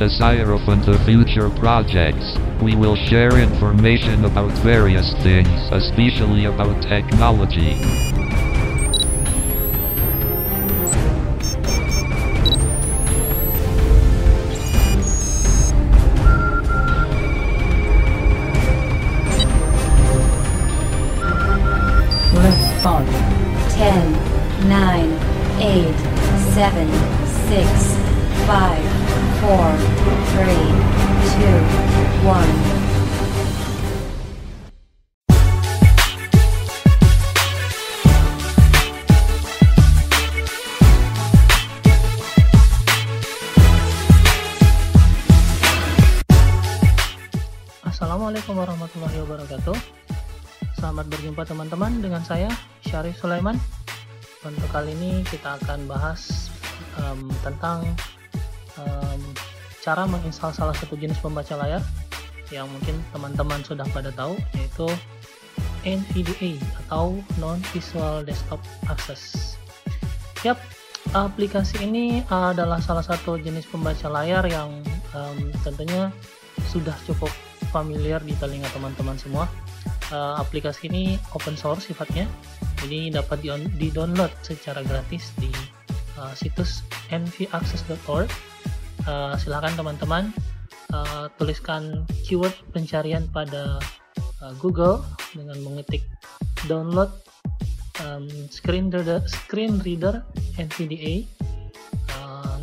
desire 0.00 0.50
open 0.52 0.80
to 0.80 0.98
future 1.04 1.50
projects. 1.60 2.34
We 2.62 2.74
will 2.74 2.96
share 2.96 3.38
information 3.38 4.24
about 4.24 4.50
various 4.64 5.12
things, 5.22 5.50
especially 5.70 6.46
about 6.46 6.80
technology. 6.80 8.09
2, 32.30 32.38
1. 32.38 32.38
Assalamualaikum 47.90 48.54
warahmatullahi 48.54 49.18
wabarakatuh. 49.26 49.74
Selamat 50.78 51.10
berjumpa 51.10 51.42
teman-teman 51.42 51.98
dengan 51.98 52.22
saya 52.22 52.46
Syarif 52.86 53.18
Sulaiman. 53.18 53.58
Untuk 54.46 54.70
kali 54.70 54.94
ini 54.94 55.26
kita 55.26 55.58
akan 55.58 55.90
bahas 55.90 56.46
em, 56.94 57.26
tentang 57.42 57.82
em, 58.78 59.20
cara 59.82 60.06
menginstal 60.06 60.54
salah 60.54 60.78
satu 60.78 60.94
jenis 60.94 61.18
pembaca 61.18 61.58
layar 61.58 61.82
yang 62.50 62.66
mungkin 62.70 62.98
teman-teman 63.14 63.62
sudah 63.62 63.86
pada 63.94 64.10
tahu 64.14 64.34
yaitu 64.58 64.86
NVDA 65.86 66.60
atau 66.86 67.16
Non 67.40 67.56
Visual 67.72 68.26
Desktop 68.26 68.60
Access. 68.92 69.56
Yap, 70.44 70.60
aplikasi 71.16 71.84
ini 71.84 72.20
adalah 72.28 72.80
salah 72.80 73.04
satu 73.04 73.40
jenis 73.40 73.64
pembaca 73.68 74.08
layar 74.12 74.44
yang 74.44 74.70
em, 75.16 75.52
tentunya 75.64 76.12
sudah 76.68 76.94
cukup 77.08 77.32
familiar 77.72 78.20
di 78.20 78.36
telinga 78.36 78.68
teman-teman 78.76 79.16
semua. 79.16 79.48
Eh, 80.10 80.34
aplikasi 80.42 80.90
ini 80.90 81.16
open 81.38 81.54
source 81.54 81.86
sifatnya, 81.86 82.26
jadi 82.82 83.14
dapat 83.22 83.40
di- 83.46 83.70
di-download 83.78 84.32
secara 84.42 84.82
gratis 84.82 85.30
di 85.38 85.50
eh, 86.20 86.32
situs 86.36 86.82
nvaccess.org. 87.08 88.28
Eh, 89.06 89.34
silahkan 89.40 89.72
teman-teman 89.78 90.34
eh, 90.92 91.26
tuliskan 91.38 92.04
keyword 92.26 92.54
pencarian 92.74 93.26
pada 93.30 93.78
eh, 94.16 94.52
Google 94.58 95.02
dengan 95.32 95.58
mengetik 95.62 96.04
download 96.66 97.10
em, 98.02 98.26
screen 98.50 98.90
reader 98.90 99.22
screen 99.26 99.78
reader 99.82 100.22
NVDA 100.58 101.24
eh, 102.10 102.56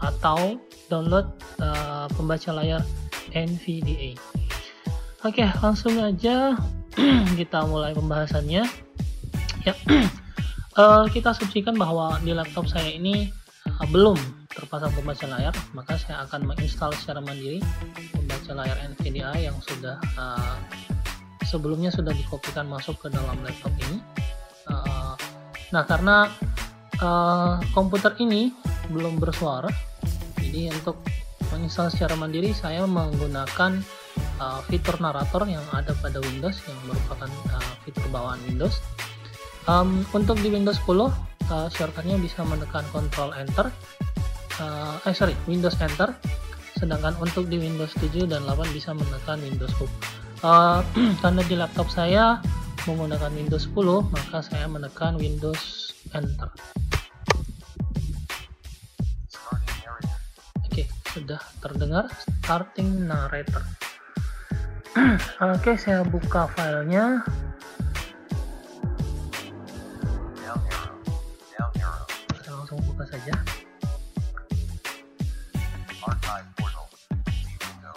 atau 0.00 0.56
download 0.90 1.26
eh, 1.62 2.06
pembaca 2.14 2.50
layar 2.56 2.82
NVDA. 3.30 4.18
Oke, 5.20 5.44
langsung 5.60 6.00
aja 6.00 6.56
kita 7.40 7.68
mulai 7.68 7.92
pembahasannya. 7.92 8.64
Ya, 9.68 9.74
eh, 10.80 11.04
kita 11.12 11.36
asumsikan 11.36 11.76
bahwa 11.76 12.16
di 12.24 12.32
laptop 12.32 12.66
saya 12.66 12.88
ini 12.90 13.28
eh, 13.68 13.88
belum 13.92 14.39
terpasang 14.50 14.90
pembaca 14.94 15.26
layar, 15.30 15.54
maka 15.72 15.94
saya 15.96 16.26
akan 16.26 16.50
menginstal 16.50 16.90
secara 16.94 17.22
mandiri 17.22 17.62
pembaca 18.10 18.52
layar 18.54 18.76
NVDA 18.94 19.32
yang 19.38 19.56
sudah 19.62 19.96
eh, 19.98 20.56
sebelumnya 21.46 21.90
sudah 21.94 22.10
dikopikan 22.10 22.66
masuk 22.66 22.98
ke 22.98 23.08
dalam 23.10 23.38
laptop 23.46 23.72
ini. 23.78 23.98
Eh, 24.70 25.14
nah, 25.70 25.82
karena 25.86 26.26
eh, 26.98 27.54
komputer 27.72 28.18
ini 28.18 28.50
belum 28.90 29.22
bersuara, 29.22 29.70
jadi 30.38 30.74
untuk 30.74 30.98
menginstal 31.54 31.90
secara 31.90 32.14
mandiri 32.18 32.54
saya 32.54 32.86
menggunakan 32.86 33.82
uh, 34.40 34.60
fitur 34.66 34.96
narator 35.02 35.44
yang 35.46 35.62
ada 35.74 35.92
pada 35.98 36.18
Windows 36.22 36.58
yang 36.66 36.78
merupakan 36.86 37.30
uh, 37.54 37.72
fitur 37.84 38.06
bawaan 38.10 38.40
Windows. 38.46 38.80
Um, 39.68 40.02
untuk 40.16 40.40
di 40.40 40.48
Windows 40.48 40.80
10 40.88 41.10
uh, 41.52 41.68
shortcutnya 41.68 42.16
bisa 42.16 42.42
menekan 42.46 42.82
Ctrl 42.90 43.36
Enter, 43.36 43.68
uh, 44.60 45.08
eh 45.08 45.16
sorry 45.16 45.34
Windows 45.48 45.74
Enter, 45.80 46.12
sedangkan 46.76 47.16
untuk 47.18 47.48
di 47.48 47.56
Windows 47.56 47.90
7 47.98 48.28
dan 48.28 48.44
8 48.44 48.76
bisa 48.76 48.92
menekan 48.92 49.40
Windows 49.40 49.72
Home. 49.80 49.94
Uh, 50.44 50.80
karena 51.24 51.42
di 51.48 51.54
laptop 51.56 51.88
saya 51.88 52.40
menggunakan 52.88 53.32
Windows 53.36 53.68
10 53.72 54.08
maka 54.08 54.38
saya 54.40 54.64
menekan 54.68 55.16
Windows 55.20 55.92
Enter. 56.16 56.48
Oke, 60.64 60.86
sudah 61.12 61.40
terdengar 61.60 62.08
starting 62.22 63.04
narrator. 63.08 63.64
Oke, 65.54 65.76
saya 65.76 66.02
buka 66.06 66.48
filenya. 66.56 67.22
Kita 72.32 72.50
langsung 72.56 72.80
buka 72.88 73.04
saja. 73.06 73.59
Archive 76.00 76.48
portal. 76.56 76.88
View 77.28 77.60
window. 77.60 77.92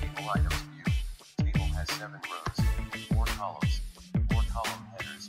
Table 0.00 0.24
items 0.32 0.60
view. 0.72 0.88
Table 1.36 1.68
has 1.76 1.88
seven 1.92 2.20
rows. 2.24 2.58
Four 3.12 3.26
columns. 3.36 3.74
Four 4.32 4.42
column 4.48 4.82
headers. 4.96 5.24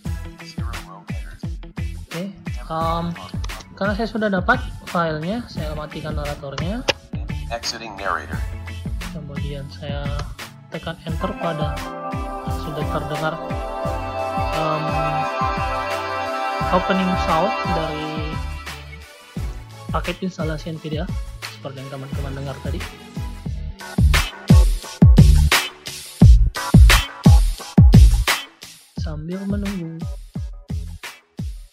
Zero 0.48 0.72
row 0.88 1.04
headers. 1.12 1.44
Oke, 2.08 2.24
um, 2.72 3.12
karena 3.76 3.94
saya 4.00 4.08
sudah 4.08 4.32
dapat 4.32 4.64
filenya, 4.88 5.44
saya 5.52 5.76
matikan 5.76 6.16
naratornya. 6.16 6.88
Exiting 7.52 7.92
narrator. 8.00 8.40
Kemudian 9.12 9.68
saya 9.68 10.08
tekan 10.72 10.96
enter 11.04 11.28
pada 11.44 11.76
sudah 12.64 12.86
terdengar 12.88 13.36
um, 14.56 14.84
opening 16.72 17.12
sound 17.28 17.52
dari 17.76 18.32
paket 19.92 20.24
instalasi 20.24 20.72
NVIDIA 20.72 21.04
seperti 21.64 21.80
yang 21.80 21.92
teman-teman 21.96 22.34
dengar 22.44 22.58
tadi. 22.60 22.80
Sambil 29.00 29.40
menunggu, 29.48 29.96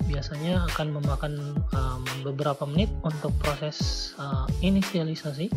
biasanya 0.06 0.62
akan 0.70 0.94
memakan 0.94 1.58
um, 1.74 2.06
beberapa 2.22 2.70
menit 2.70 2.86
untuk 3.02 3.34
proses 3.42 4.14
uh, 4.14 4.46
inisialisasi 4.62 5.50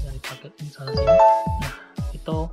dari 0.00 0.20
paket 0.24 0.56
instalasi. 0.64 1.04
Nah, 1.04 1.76
itu 2.16 2.48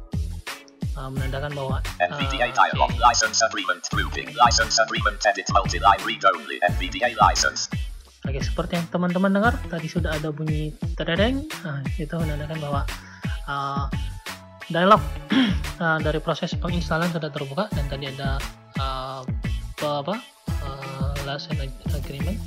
uh, 1.00 1.10
menandakan 1.16 1.56
bahwa 1.56 1.80
uh, 1.80 2.08
NVDA 2.12 2.52
dialog 2.52 2.92
license 3.00 3.40
agreement 3.40 3.88
grouping 3.88 4.36
license 4.36 4.84
agreement 4.84 5.24
edit 5.24 5.48
multi-line 5.56 6.04
read 6.04 6.20
only 6.28 6.60
NVDA 6.76 7.16
license 7.24 7.72
Oke, 8.34 8.42
seperti 8.42 8.82
yang 8.82 8.90
teman-teman 8.90 9.30
dengar, 9.30 9.54
tadi 9.70 9.86
sudah 9.86 10.18
ada 10.18 10.34
bunyi 10.34 10.74
tedeng. 10.98 11.46
Nah, 11.62 11.86
itu 11.86 12.18
menandakan 12.18 12.58
bahwa 12.58 12.82
uh, 13.46 13.86
dialog 14.74 14.98
uh, 15.78 16.02
dari 16.02 16.18
proses 16.18 16.50
penginstalan 16.58 17.14
sudah 17.14 17.30
terbuka 17.30 17.70
dan 17.78 17.86
tadi 17.94 18.10
ada 18.10 18.42
uh, 18.82 19.22
apa 19.86 20.18
uh, 20.66 21.14
license 21.30 21.78
agreement. 21.94 22.42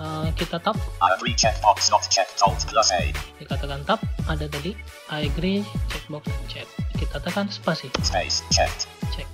Uh, 0.00 0.32
kita 0.32 0.56
tap, 0.56 0.80
agree 1.12 1.36
checkbox 1.36 1.92
not 1.92 2.08
checked 2.08 2.40
alt 2.40 2.64
plus 2.64 2.88
A 2.96 3.12
dikatakan 3.36 3.84
tap, 3.84 4.00
ada 4.32 4.48
tadi 4.48 4.72
I 5.12 5.28
agree, 5.28 5.60
checkbox 5.92 6.24
check. 6.48 6.64
Kita 6.96 7.20
tekan 7.20 7.52
spasi, 7.52 7.92
space 8.00 8.48
checked 8.48 8.88
check. 9.12 9.28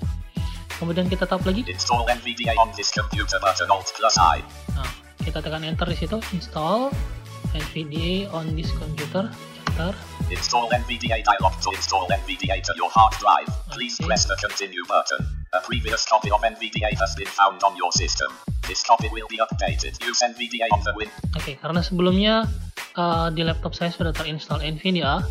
Kemudian 0.83 1.07
kita 1.07 1.23
tap 1.23 1.47
lagi, 1.47 1.63
install 1.71 2.03
NVDA 2.11 2.59
on 2.59 2.75
this 2.75 2.91
computer 2.91 3.39
button 3.39 3.71
alt 3.71 3.95
plus 3.95 4.19
I 4.19 4.43
kita 5.27 5.43
tekan 5.43 5.67
enter 5.67 5.91
di 5.91 5.99
situ, 5.99 6.23
install 6.31 6.95
NVDA 7.51 8.31
on 8.31 8.55
this 8.55 8.71
computer, 8.79 9.27
enter. 9.75 9.91
install 10.31 10.71
NVDA 10.71 11.27
dialog 11.27 11.55
to 11.59 11.75
install 11.75 12.07
NVDA 12.07 12.63
to 12.63 12.71
your 12.79 12.87
hard 12.95 13.11
drive. 13.19 13.51
Please 13.75 13.99
Okay. 13.99 14.07
press 14.07 14.23
the 14.31 14.39
continue 14.39 14.87
button. 14.87 15.27
A 15.55 15.61
previous 15.67 16.07
copy 16.07 16.31
of 16.31 16.43
NVDA 16.47 16.95
has 16.95 17.15
been 17.19 17.27
found 17.27 17.59
on 17.67 17.75
your 17.75 17.91
system. 17.91 18.31
This 18.71 18.87
copy 18.87 19.11
will 19.11 19.27
be 19.27 19.43
updated. 19.43 19.99
Use 19.99 20.23
NVDA 20.23 20.71
on 20.71 20.83
the 20.87 20.95
win. 20.95 21.11
Oke, 21.35 21.59
karena 21.59 21.83
sebelumnya 21.83 22.47
uh, 22.95 23.27
di 23.35 23.43
laptop 23.43 23.75
saya 23.75 23.91
sudah 23.91 24.15
terinstall 24.15 24.63
NVIDIA, 24.63 25.23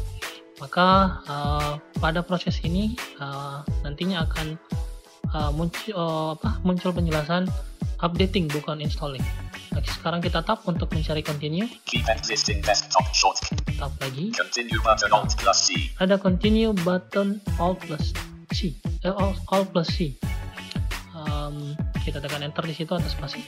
maka 0.60 1.20
uh, 1.28 1.72
pada 2.00 2.20
proses 2.20 2.60
ini 2.64 2.96
uh, 3.20 3.64
nantinya 3.84 4.24
akan 4.28 4.56
uh, 5.36 5.52
muncul 5.56 5.92
uh, 5.96 6.36
apa 6.36 6.60
muncul 6.64 6.92
penjelasan 6.96 7.48
updating 8.06 8.46
bukan 8.54 8.78
installing. 8.86 9.25
Oke, 9.74 9.90
sekarang 9.90 10.22
kita 10.22 10.46
tap 10.46 10.63
untuk 10.69 10.88
mencari 10.94 11.25
continue. 11.25 11.66
Keep 11.90 12.07
existing 12.07 12.62
desktop 12.62 13.04
shortcut. 13.12 13.60
Tap 13.75 13.92
lagi. 14.00 14.31
Continue 14.31 14.80
button 14.86 15.10
Alt 15.12 15.36
plus 15.36 15.57
C. 15.57 15.92
Ada 15.98 16.16
continue 16.22 16.72
button 16.86 17.42
Alt 17.57 17.81
plus 17.84 18.13
C. 18.54 18.78
Eh, 19.04 19.12
Alt, 19.12 19.42
Alt 19.52 19.74
plus 19.74 19.90
C. 19.92 20.16
Um, 21.12 21.74
kita 22.06 22.22
tekan 22.22 22.46
enter 22.46 22.63
di 22.63 22.72
situ 22.78 22.94
atau 22.94 23.10
spasi. 23.10 23.44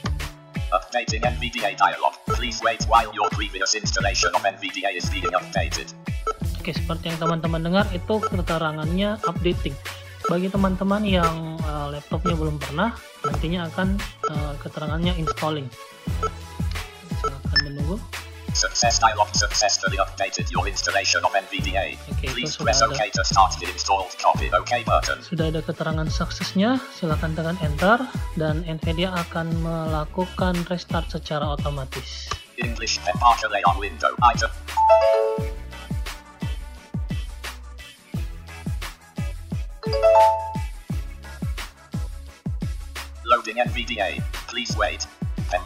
Updating 0.68 1.24
NVDA 1.24 1.78
dialog. 1.78 2.12
Please 2.28 2.60
wait 2.60 2.84
while 2.92 3.08
your 3.16 3.30
previous 3.32 3.72
installation 3.72 4.28
of 4.36 4.44
NVDA 4.44 5.00
is 5.00 5.08
being 5.08 5.32
updated. 5.32 5.96
Oke, 6.60 6.76
seperti 6.76 7.08
yang 7.08 7.16
teman-teman 7.16 7.64
dengar 7.64 7.86
itu 7.96 8.20
keterangannya 8.20 9.16
updating. 9.24 9.72
Bagi 10.28 10.52
teman-teman 10.52 11.08
yang 11.08 11.56
uh, 11.64 11.88
laptopnya 11.88 12.36
belum 12.36 12.60
pernah, 12.60 12.92
nantinya 13.24 13.64
akan 13.72 13.96
uh, 14.28 14.52
keterangannya 14.60 15.16
installing. 15.16 15.64
Silahkan 17.16 17.58
menunggu. 17.64 17.96
Success 18.52 19.00
dialog 19.00 19.32
successfully 19.32 19.96
updated 19.96 20.52
your 20.52 20.68
installation 20.68 21.24
of 21.24 21.32
NVDA. 21.32 21.96
Itu 22.12 22.28
Please 22.28 22.60
press 22.60 22.84
ada. 22.84 22.92
OK 22.92 23.08
to 23.16 23.24
start 23.24 23.56
the 23.56 23.72
installed 23.72 24.12
copy 24.20 24.52
OK 24.52 24.84
button. 24.84 25.16
Sudah 25.24 25.48
ada 25.48 25.64
keterangan 25.64 26.04
suksesnya, 26.12 26.76
silakan 26.92 27.32
tekan 27.32 27.56
enter 27.64 27.96
dan 28.36 28.68
NVIDIA 28.68 29.08
akan 29.08 29.48
melakukan 29.64 30.60
restart 30.68 31.08
secara 31.08 31.56
otomatis. 31.56 32.28
English 32.60 33.00
Parker 33.16 33.48
layout 33.48 33.80
window 33.80 34.12
item. 34.20 34.52
NVDA. 43.58 44.22
Please 44.46 44.74
wait. 44.78 45.06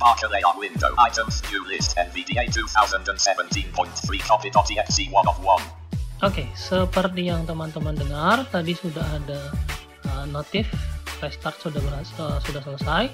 Parker 0.02 0.30
layout 0.30 0.58
window 0.58 0.94
items 0.98 1.42
new 1.50 1.62
list 1.66 1.98
NVDA 1.98 2.46
2017.3 2.50 3.74
copy.exe 4.22 5.04
1 5.10 5.30
of 5.30 5.38
1. 5.42 5.82
Oke, 6.22 6.46
seperti 6.54 7.26
yang 7.26 7.42
teman-teman 7.42 7.98
dengar, 7.98 8.46
tadi 8.46 8.78
sudah 8.78 9.02
ada 9.02 9.50
uh, 10.06 10.24
notif 10.30 10.70
restart 11.18 11.58
sudah 11.58 11.82
berhasil, 11.82 12.14
uh, 12.18 12.38
sudah 12.42 12.62
selesai. 12.62 13.04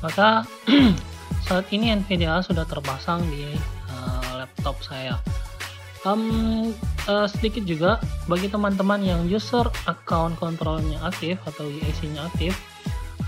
Maka 0.00 0.48
saat 1.48 1.68
ini 1.72 1.92
NVIDIA 1.92 2.40
sudah 2.40 2.64
terpasang 2.64 3.24
di 3.28 3.44
uh, 3.92 4.44
laptop 4.44 4.80
saya. 4.80 5.20
Um, 6.06 6.72
uh, 7.04 7.28
sedikit 7.28 7.68
juga 7.68 8.00
bagi 8.30 8.48
teman-teman 8.48 9.02
yang 9.02 9.20
user 9.28 9.68
account 9.84 10.40
controlnya 10.40 10.96
aktif 11.04 11.36
atau 11.44 11.68
IAC-nya 11.68 12.24
aktif, 12.32 12.56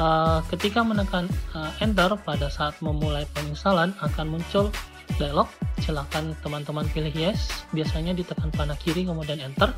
uh, 0.00 0.41
ketika 0.49 0.81
menekan 0.81 1.29
uh, 1.52 1.70
enter 1.85 2.17
pada 2.25 2.49
saat 2.49 2.75
memulai 2.81 3.29
penginstalan 3.37 3.93
akan 4.00 4.26
muncul 4.41 4.73
dialog. 5.20 5.47
Silahkan 5.85 6.32
teman-teman 6.41 6.88
pilih 6.91 7.12
yes. 7.12 7.64
Biasanya 7.76 8.17
ditekan 8.17 8.49
panah 8.56 8.76
kiri 8.81 9.05
kemudian 9.05 9.38
enter. 9.38 9.70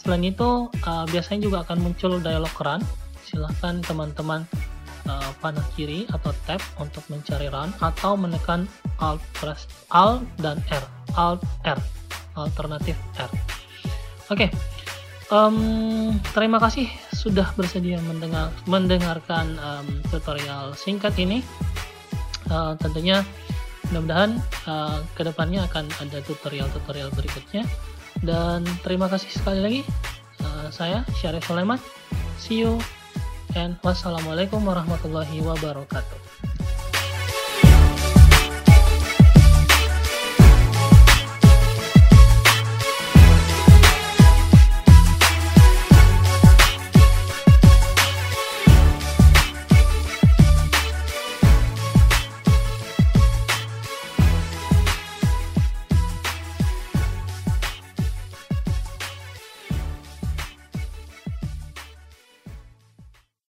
Selain 0.00 0.24
itu 0.24 0.68
uh, 0.88 1.04
biasanya 1.08 1.40
juga 1.44 1.62
akan 1.68 1.78
muncul 1.84 2.18
dialog 2.18 2.52
run. 2.58 2.80
Silahkan 3.24 3.84
teman-teman 3.84 4.48
uh, 5.06 5.30
panah 5.38 5.64
kiri 5.76 6.08
atau 6.10 6.32
tab 6.48 6.60
untuk 6.80 7.04
mencari 7.12 7.52
run 7.52 7.70
atau 7.84 8.16
menekan 8.16 8.64
alt 8.98 9.20
press 9.36 9.68
alt 9.92 10.24
dan 10.40 10.58
r. 10.72 10.84
Alt 11.14 11.44
r 11.62 11.78
alternatif 12.34 12.98
r. 13.20 13.30
Oke 14.32 14.73
Em, 15.32 15.56
terima 16.36 16.60
kasih 16.60 16.88
sudah 17.16 17.48
bersedia 17.56 17.96
mendengar 18.04 18.52
mendengarkan 18.68 19.56
em, 19.56 19.86
tutorial 20.12 20.76
singkat 20.76 21.16
ini. 21.16 21.40
Uh, 22.44 22.76
tentunya 22.76 23.24
mudah-mudahan 23.88 24.36
uh, 24.68 25.00
ke 25.16 25.24
depannya 25.24 25.64
akan 25.64 25.88
ada 25.96 26.20
tutorial-tutorial 26.28 27.08
berikutnya. 27.16 27.64
Dan 28.20 28.68
terima 28.84 29.08
kasih 29.08 29.32
sekali 29.32 29.60
lagi 29.64 29.82
Uh, 30.44 30.68
saya 30.68 31.00
Syarif 31.16 31.48
Sulaiman. 31.48 31.80
See 32.36 32.60
you 32.60 32.76
and 33.56 33.78
wassalamualaikum 33.80 34.60
warahmatullahi 34.60 35.40
wabarakatuh 35.40 36.53